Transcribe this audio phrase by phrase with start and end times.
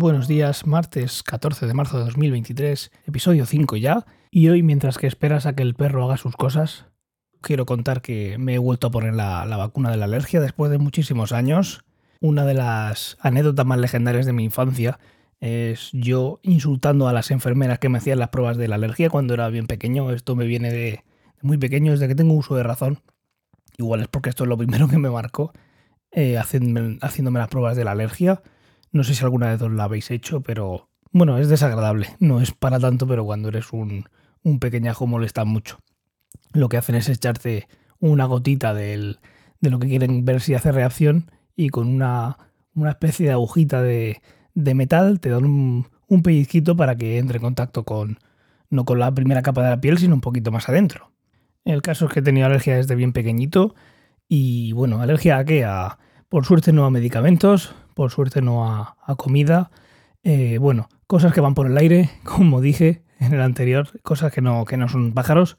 [0.00, 5.06] Buenos días, martes 14 de marzo de 2023, episodio 5 ya, y hoy mientras que
[5.06, 6.86] esperas a que el perro haga sus cosas,
[7.42, 10.78] quiero contar que me he vuelto a poner la, vacuna de la alergia después de
[10.78, 11.84] muchísimos años.
[12.18, 14.98] Una de las anécdotas más legendarias de mi infancia
[15.38, 19.34] es yo insultando a las enfermeras que me hacían las pruebas de la alergia cuando
[19.34, 20.10] era bien pequeño.
[20.12, 21.04] Esto me viene de,
[21.42, 23.00] muy pequeño, desde que tengo uso de razón.
[23.76, 25.52] Igual es porque esto es lo primero que me marcó,
[26.10, 26.98] eh, haciéndome,
[27.38, 28.40] las pruebas de la alergia.
[28.92, 32.08] No sé si alguna vez os la habéis hecho, pero bueno, es desagradable.
[32.18, 34.04] No es para tanto, pero cuando eres un,
[34.42, 35.78] un pequeñajo molesta mucho.
[36.52, 39.16] Lo que hacen es echarte una gotita de
[39.60, 42.38] lo que quieren ver si hace reacción y con una,
[42.74, 44.20] una especie de agujita de,
[44.54, 48.18] de metal te dan un, un, pellizquito para que entre en contacto con,
[48.70, 51.12] no con la primera capa de la piel, sino un poquito más adentro.
[51.64, 53.74] El caso es que he tenido alergia desde bien pequeñito
[54.28, 55.64] y bueno, alergia a qué?
[55.64, 59.70] A, por suerte no a medicamentos, por suerte no a, comida.
[60.22, 64.40] Eh, bueno, cosas que van por el aire, como dije en el anterior, cosas que
[64.40, 65.58] no, que no son pájaros.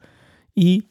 [0.52, 0.88] Y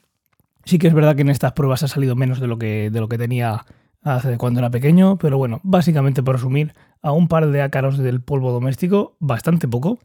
[0.63, 3.01] sí que es verdad que en estas pruebas ha salido menos de lo que, de
[3.01, 3.65] lo que tenía
[4.01, 8.21] hace cuando era pequeño, pero bueno, básicamente por resumir, a un par de ácaros del
[8.21, 9.99] polvo doméstico, bastante poco.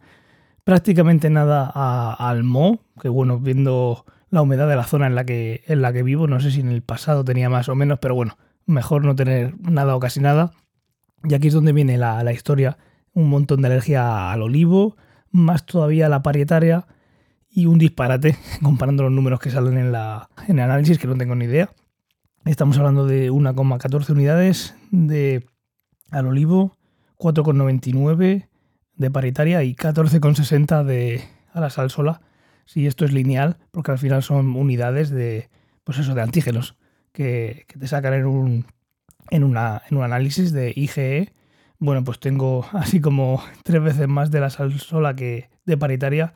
[0.64, 1.70] Prácticamente nada
[2.10, 5.92] al mo, que bueno, viendo la humedad de la zona en la, que, en la
[5.92, 8.36] que vivo, no sé si en el pasado tenía más o menos, pero bueno,
[8.66, 10.50] mejor no tener nada o casi nada.
[11.28, 12.78] Y aquí es donde viene la, la historia,
[13.12, 14.96] un montón de alergia al olivo,
[15.30, 16.86] más todavía la parietaria
[17.50, 21.16] y un disparate comparando los números que salen en, la, en el análisis que no
[21.16, 21.70] tengo ni idea.
[22.44, 25.44] Estamos hablando de 1,14 unidades de
[26.10, 26.76] al olivo,
[27.18, 28.46] 4,99
[28.94, 32.20] de paritaria y 14,60 de a la sal sola.
[32.66, 35.48] Si esto es lineal, porque al final son unidades de,
[35.82, 36.76] pues eso, de antígenos
[37.12, 38.66] que, te sacan en un,
[39.30, 41.32] en, una, en un análisis de IgE.
[41.78, 46.32] Bueno, pues tengo así como tres veces más de la sal sola que de paritaria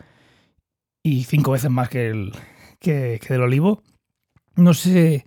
[1.03, 2.33] y cinco veces más que, el,
[2.79, 3.83] que, del olivo.
[4.57, 5.27] No sé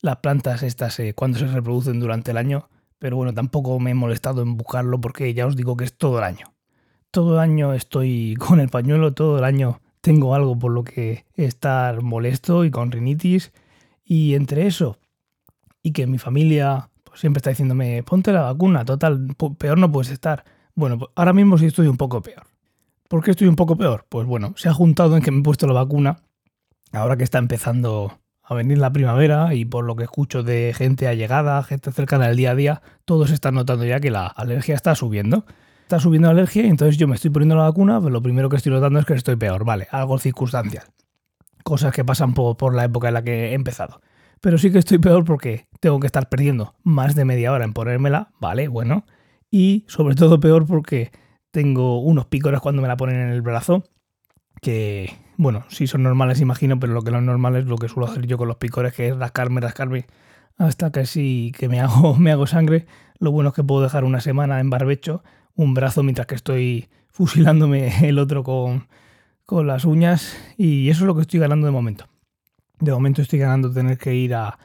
[0.00, 3.94] las plantas estas eh, cuando se reproducen durante el año, pero bueno, tampoco me he
[3.94, 6.54] molestado en buscarlo porque ya os digo que es todo el año.
[7.10, 11.24] Todo el año estoy con el pañuelo, todo el año tengo algo por lo que
[11.34, 13.52] estar molesto y con rinitis.
[14.04, 14.98] Y entre eso
[15.82, 20.44] y que mi familia siempre está diciéndome, ponte la vacuna, total, peor no puedes estar.
[20.74, 22.44] Bueno, pues ahora mismo sí estoy un poco peor.
[23.08, 24.04] ¿Por qué estoy un poco peor?
[24.08, 26.18] Pues bueno, se ha juntado en que me he puesto la vacuna,
[26.92, 31.08] ahora que está empezando a venir la primavera y por lo que escucho de gente
[31.08, 34.94] allegada, gente cercana del día a día, todos están notando ya que la alergia está
[34.94, 35.44] subiendo.
[35.82, 38.48] Está subiendo la alergia y entonces yo me estoy poniendo la vacuna, pero lo primero
[38.48, 40.84] que estoy notando es que estoy peor, vale, algo circunstancial.
[41.62, 44.00] Cosas que pasan por, por la época en la que he empezado.
[44.40, 47.72] Pero sí que estoy peor porque tengo que estar perdiendo más de media hora en
[47.72, 49.04] ponérmela, vale, bueno.
[49.50, 51.10] Y sobre todo peor porque
[51.50, 53.84] tengo unos picores cuando me la ponen en el brazo
[54.60, 57.88] que bueno, sí son normales, imagino, pero lo que no es normal es lo que
[57.88, 60.06] suelo hacer yo con los picores, que es rascarme, rascarme
[60.56, 62.86] hasta casi que me hago, me hago sangre.
[63.18, 65.22] Lo bueno es que puedo dejar una semana en barbecho,
[65.54, 68.88] un brazo mientras que estoy fusilándome el otro con,
[69.44, 72.06] con las uñas y eso es lo que estoy ganando de momento.
[72.78, 74.58] De momento estoy ganando tener que ir a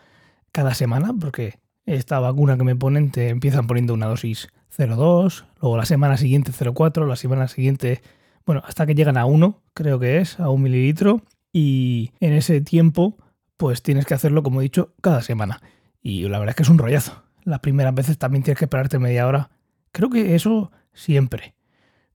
[0.52, 5.78] cada semana porque esta vacuna que me ponen te empiezan poniendo una dosis 0,2, luego
[5.78, 8.02] la semana siguiente 0,4, la semana siguiente
[8.46, 11.22] bueno, hasta que llegan a uno, creo que es, a un mililitro,
[11.54, 13.18] y en ese tiempo,
[13.58, 15.62] pues tienes que hacerlo, como he dicho, cada semana.
[16.02, 17.24] Y la verdad es que es un rollazo.
[17.44, 19.50] Las primeras veces también tienes que esperarte media hora.
[19.92, 21.56] Creo que eso siempre.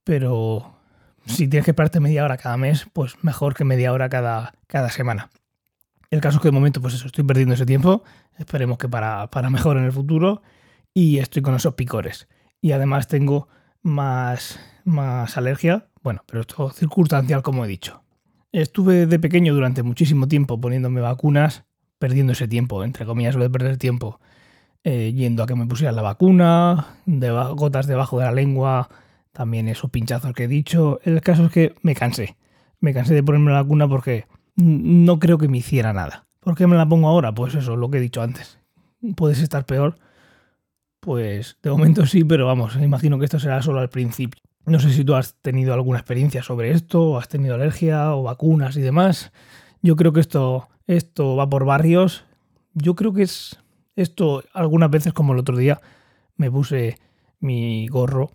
[0.05, 0.79] Pero
[1.27, 4.91] si tienes que esperarte media hora cada mes, pues mejor que media hora cada, cada
[4.91, 5.31] semana.
[6.11, 8.05] El caso es que de momento, pues eso, estoy perdiendo ese tiempo.
[8.39, 10.43] Esperemos que para, para mejor en el futuro.
[10.95, 12.29] Y estoy con esos picores.
[12.61, 13.49] Y además tengo
[13.83, 18.05] más, más alergia bueno, pero esto circunstancial, como he dicho.
[18.53, 21.65] Estuve de pequeño durante muchísimo tiempo poniéndome vacunas,
[21.99, 24.21] perdiendo ese tiempo, entre comillas, lo de perder tiempo,
[24.85, 28.89] eh, yendo a que me pusieran la vacuna, gotas debajo de la lengua,
[29.33, 31.01] también esos pinchazos que he dicho.
[31.03, 32.37] El caso es que me cansé.
[32.79, 34.27] Me cansé de ponerme la vacuna porque
[34.57, 36.27] no creo que me hiciera nada.
[36.41, 37.35] ¿Por qué me la pongo ahora?
[37.35, 38.59] Pues eso, lo que he dicho antes.
[39.15, 39.99] Puedes estar peor.
[41.01, 44.43] Pues de momento sí, pero vamos, imagino que esto será solo al principio.
[44.65, 48.25] No sé si tú has tenido alguna experiencia sobre esto, o has tenido alergia o
[48.25, 49.31] vacunas y demás.
[49.83, 52.25] Yo creo que esto, esto va por barrios.
[52.75, 53.59] Yo creo que es
[53.95, 55.81] esto algunas veces como el otro día
[56.37, 56.99] me puse
[57.41, 58.31] mi gorro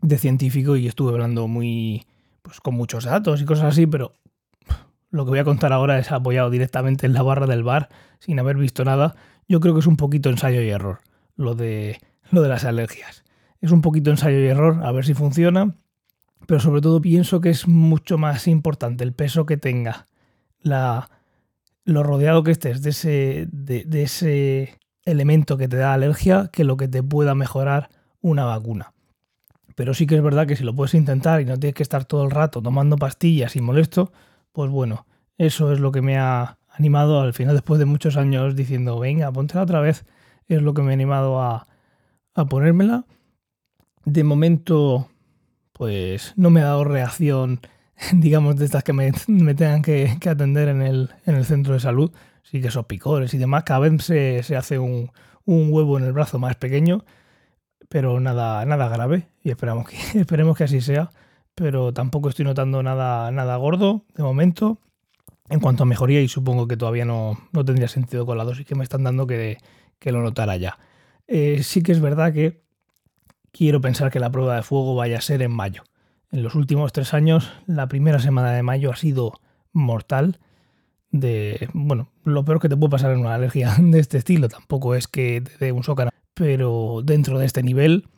[0.00, 2.06] de científico y estuve hablando muy
[2.42, 4.12] pues con muchos datos y cosas así, pero
[5.10, 7.88] lo que voy a contar ahora es apoyado directamente en la barra del bar
[8.18, 9.14] sin haber visto nada.
[9.48, 11.00] Yo creo que es un poquito ensayo y error
[11.36, 11.98] lo de
[12.30, 13.24] lo de las alergias.
[13.60, 15.74] es un poquito ensayo y error, a ver si funciona.
[16.46, 20.06] Pero sobre todo pienso que es mucho más importante el peso que tenga,
[20.60, 21.08] la,
[21.84, 26.76] lo rodeado que estés de ese, de ese elemento que te da alergia que lo
[26.76, 27.88] que te pueda mejorar
[28.20, 28.92] una vacuna.
[29.74, 32.04] Pero sí que es verdad que si lo puedes intentar y no tienes que estar
[32.04, 34.12] todo el rato tomando pastillas y molesto,
[34.56, 35.06] pues bueno,
[35.36, 39.30] eso es lo que me ha animado al final, después de muchos años diciendo, venga,
[39.30, 40.06] póntela otra vez,
[40.48, 41.66] es lo que me ha animado a,
[42.48, 43.04] ponérmela.
[44.06, 45.10] De momento,
[45.74, 47.60] pues no me ha dado reacción,
[48.14, 52.10] digamos, de estas que me, tengan que, atender en el, en el, centro de salud.
[52.42, 55.12] Sí que esos picores y demás, cada vez se, hace un,
[55.44, 57.04] un, huevo en el brazo más pequeño,
[57.90, 61.10] pero nada, nada grave y esperamos que, esperemos que así sea.
[61.56, 64.78] Pero tampoco estoy notando nada, nada gordo de momento
[65.48, 68.74] en cuanto a mejoría y supongo que todavía no, tendría sentido con la dosis que
[68.74, 69.58] me están dando que,
[70.04, 70.78] lo notara ya.
[71.26, 72.62] Eh, sí que es verdad que
[73.52, 75.82] quiero pensar que la prueba de fuego vaya a ser en mayo.
[76.30, 79.32] En los últimos tres años, la primera semana de mayo ha sido
[79.72, 80.38] mortal.
[81.10, 84.94] De, bueno, lo peor que te puede pasar en una alergia de este estilo, tampoco
[84.94, 88.08] es que te dé un sócano, pero dentro de este nivel,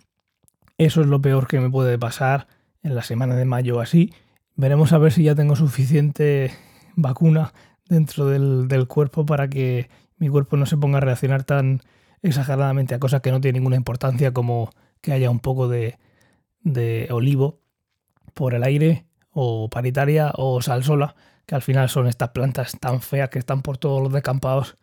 [0.78, 2.48] eso es lo peor que me puede pasar
[2.88, 4.12] en la semana de mayo así.
[4.56, 6.50] Veremos a ver si ya tengo suficiente
[6.96, 7.52] vacuna
[7.86, 11.80] dentro del, cuerpo para que mi cuerpo no se ponga a reaccionar tan
[12.22, 14.70] exageradamente a cosas que no tienen ninguna importancia como
[15.00, 15.98] que haya un poco de,
[17.10, 17.60] olivo
[18.34, 21.14] por el aire o paritaria o salsola,
[21.46, 24.76] que al final son estas plantas tan feas que están por todos los descampados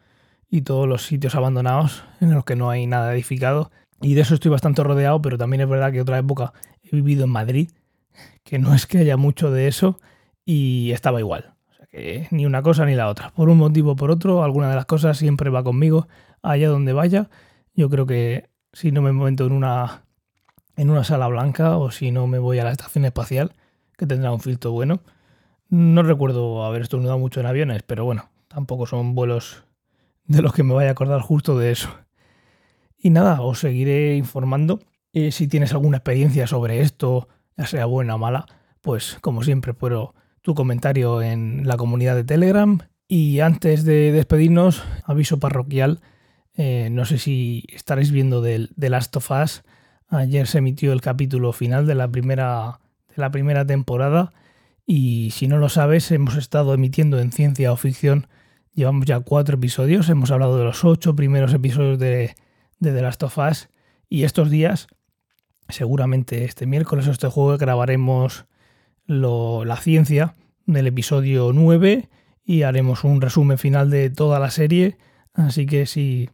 [0.49, 3.71] y todos los sitios abandonados en los que no hay nada edificado.
[3.99, 6.53] Y de eso estoy bastante rodeado, pero también es verdad que otra época
[6.83, 7.69] he vivido en Madrid,
[8.43, 9.99] que no es que haya mucho de eso
[10.45, 11.55] y estaba igual
[12.31, 13.31] ni una cosa ni la otra.
[13.31, 16.07] Por un motivo o por otro, alguna de las cosas siempre va conmigo
[16.41, 17.29] allá donde vaya.
[17.73, 20.03] Yo creo que si no me meto en una,
[20.75, 23.53] en una sala blanca o si no me voy a la estación espacial,
[23.97, 24.99] que tendrá un filtro bueno.
[25.69, 29.63] No recuerdo haber estornudado mucho en aviones, pero bueno, tampoco son vuelos
[30.25, 31.89] de los que me vaya a acordar justo de eso.
[32.97, 34.79] Y nada, os seguiré informando.
[35.13, 38.45] Eh, si tienes alguna experiencia sobre esto, ya sea buena o mala,
[38.81, 42.79] pues como siempre puedo tu comentario en la comunidad de Telegram.
[43.07, 46.01] Y antes de despedirnos, aviso parroquial.
[46.55, 49.63] Eh, no sé si estaréis viendo de, Last of Us.
[50.07, 52.79] Ayer se emitió el capítulo final de la primera,
[53.09, 54.33] de la primera temporada.
[54.85, 58.27] Y si no lo sabes, hemos estado emitiendo en ciencia o ficción.
[58.73, 60.09] Llevamos ya cuatro episodios.
[60.09, 62.35] Hemos hablado de los ocho primeros episodios de,
[62.79, 63.69] de The Last of Us.
[64.09, 64.87] Y estos días,
[65.69, 68.45] seguramente este miércoles o este jueves, grabaremos
[69.07, 70.35] la ciencia
[70.65, 72.09] del episodio 9
[72.43, 74.97] y haremos un resumen final de toda la serie.
[75.33, 76.29] Así que si,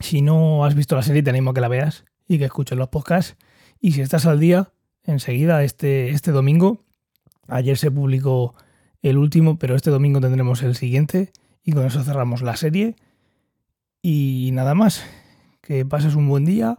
[0.00, 2.78] si no has visto la serie, te animo a que la veas y que escuches
[2.78, 3.36] los podcasts.
[3.80, 4.72] Y si estás al día,
[5.04, 6.84] enseguida, este, este domingo,
[7.48, 8.54] ayer se publicó
[9.02, 12.96] el último, pero este domingo tendremos el siguiente y con eso cerramos la serie.
[14.00, 15.04] Y nada más,
[15.60, 16.78] que pases un buen día,